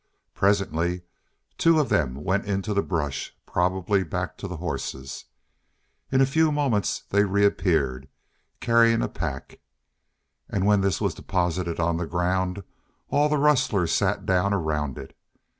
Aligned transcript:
Presently 0.33 1.03
two 1.59 1.79
of 1.79 1.89
them 1.89 2.15
went 2.23 2.45
into 2.45 2.73
the 2.73 2.81
brush, 2.81 3.35
probably 3.45 4.01
back 4.03 4.35
to 4.39 4.47
the 4.47 4.57
horses. 4.57 5.25
In 6.11 6.21
a 6.21 6.25
few 6.25 6.51
moments 6.51 7.03
they 7.11 7.23
reappeared, 7.23 8.07
carrying 8.61 9.03
a 9.03 9.07
pack. 9.07 9.59
And 10.49 10.65
when 10.65 10.81
this 10.81 11.01
was 11.01 11.13
deposited 11.13 11.79
on 11.79 11.97
the 11.97 12.07
ground 12.07 12.63
all 13.09 13.29
the 13.29 13.37
rustlers 13.37 13.91
sat 13.91 14.25
down 14.25 14.55
around 14.55 14.97
it. 14.97 15.15